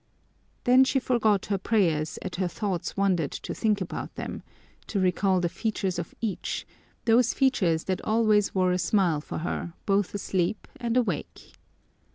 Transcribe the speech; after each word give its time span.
Then 0.63 0.83
she 0.83 0.97
forgot 0.99 1.45
her 1.45 1.59
prayers 1.59 2.17
as 2.23 2.31
her 2.37 2.47
thoughts 2.47 2.97
wandered 2.97 3.31
to 3.33 3.53
think 3.53 3.81
about 3.81 4.15
them, 4.15 4.41
to 4.87 4.99
recall 4.99 5.39
the 5.39 5.47
features 5.47 5.99
of 5.99 6.15
each, 6.19 6.65
those 7.05 7.35
features 7.35 7.83
that 7.83 8.01
always 8.01 8.55
wore 8.55 8.71
a 8.71 8.79
smile 8.79 9.21
for 9.21 9.37
her 9.45 9.73
both 9.85 10.15
asleep 10.15 10.67
and 10.77 10.97
awake. 10.97 11.53